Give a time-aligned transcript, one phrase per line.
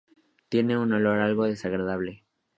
[0.49, 2.23] Tienen un olor algo desagradable.